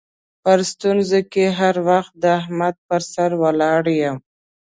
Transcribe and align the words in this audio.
په 0.43 0.51
ستونزو 0.71 1.19
کې 1.31 1.45
هر 1.59 1.75
وخت 1.89 2.11
د 2.23 2.25
احمد 2.39 2.75
پر 2.87 3.01
سر 3.13 3.29
ولاړ 3.43 3.83
یم. 4.01 4.17